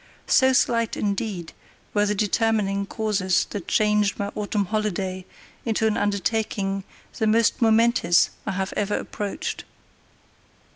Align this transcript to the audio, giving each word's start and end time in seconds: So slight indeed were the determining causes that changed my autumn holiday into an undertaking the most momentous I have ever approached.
So 0.25 0.51
slight 0.51 0.97
indeed 0.97 1.53
were 1.93 2.07
the 2.07 2.15
determining 2.15 2.87
causes 2.87 3.45
that 3.51 3.67
changed 3.67 4.17
my 4.17 4.31
autumn 4.33 4.65
holiday 4.65 5.27
into 5.63 5.85
an 5.85 5.95
undertaking 5.95 6.85
the 7.19 7.27
most 7.27 7.61
momentous 7.61 8.31
I 8.47 8.53
have 8.53 8.73
ever 8.75 8.95
approached. 8.95 9.63